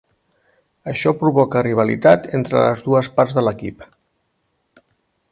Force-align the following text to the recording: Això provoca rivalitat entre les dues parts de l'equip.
Això 0.91 1.11
provoca 1.17 1.61
rivalitat 1.67 2.25
entre 2.39 2.63
les 2.69 2.81
dues 2.87 3.09
parts 3.19 3.35
de 3.39 3.43
l'equip. 3.49 3.85